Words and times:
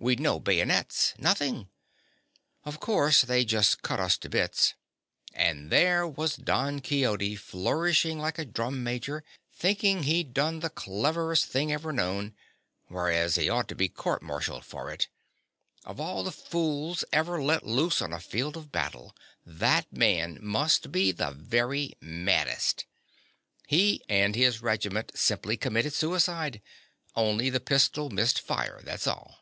We'd 0.00 0.20
no 0.20 0.38
bayonets—nothing. 0.38 1.70
Of 2.64 2.78
course, 2.78 3.22
they 3.22 3.44
just 3.44 3.82
cut 3.82 3.98
us 3.98 4.16
to 4.18 4.28
bits. 4.28 4.74
And 5.34 5.70
there 5.70 6.06
was 6.06 6.36
Don 6.36 6.78
Quixote 6.78 7.34
flourishing 7.34 8.20
like 8.20 8.38
a 8.38 8.44
drum 8.44 8.84
major, 8.84 9.24
thinking 9.52 10.04
he'd 10.04 10.32
done 10.32 10.60
the 10.60 10.70
cleverest 10.70 11.46
thing 11.46 11.72
ever 11.72 11.92
known, 11.92 12.36
whereas 12.86 13.34
he 13.34 13.48
ought 13.50 13.66
to 13.66 13.74
be 13.74 13.88
courtmartialled 13.88 14.62
for 14.62 14.88
it. 14.92 15.08
Of 15.84 15.98
all 15.98 16.22
the 16.22 16.30
fools 16.30 17.02
ever 17.12 17.42
let 17.42 17.66
loose 17.66 18.00
on 18.00 18.12
a 18.12 18.20
field 18.20 18.56
of 18.56 18.70
battle, 18.70 19.16
that 19.44 19.92
man 19.92 20.38
must 20.40 20.92
be 20.92 21.10
the 21.10 21.32
very 21.32 21.94
maddest. 22.00 22.86
He 23.66 24.04
and 24.08 24.36
his 24.36 24.62
regiment 24.62 25.10
simply 25.16 25.56
committed 25.56 25.92
suicide—only 25.92 27.50
the 27.50 27.58
pistol 27.58 28.10
missed 28.10 28.40
fire, 28.40 28.80
that's 28.84 29.08
all. 29.08 29.34